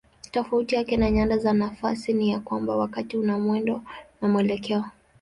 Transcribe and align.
Tofauti 0.31 0.75
yake 0.75 0.97
na 0.97 1.11
nyanda 1.11 1.37
za 1.37 1.53
nafasi 1.53 2.13
ni 2.13 2.29
ya 2.31 2.39
kwamba 2.39 2.75
wakati 2.75 3.17
una 3.17 3.39
mwendo 3.39 3.81
na 4.21 4.27
mwelekeo. 4.27 4.85